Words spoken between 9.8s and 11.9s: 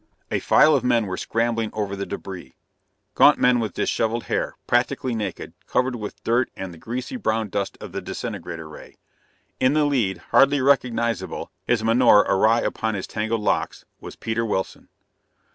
lead, hardly recognizable, his